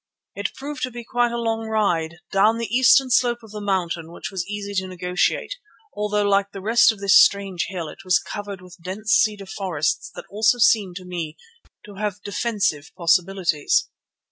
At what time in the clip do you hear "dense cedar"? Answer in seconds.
8.81-9.45